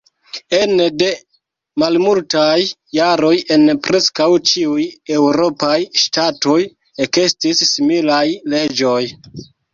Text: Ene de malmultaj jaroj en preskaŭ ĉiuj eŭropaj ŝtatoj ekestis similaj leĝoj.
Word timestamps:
Ene 0.59 0.85
de 1.01 1.09
malmultaj 1.83 2.55
jaroj 2.99 3.33
en 3.57 3.75
preskaŭ 3.89 4.27
ĉiuj 4.53 4.87
eŭropaj 5.19 5.77
ŝtatoj 6.07 6.59
ekestis 7.07 7.65
similaj 7.75 8.25
leĝoj. 8.57 8.99